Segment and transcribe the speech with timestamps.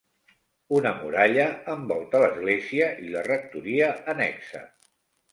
[0.75, 1.43] Una muralla
[1.73, 4.63] envolta l'església i la rectoria annexa.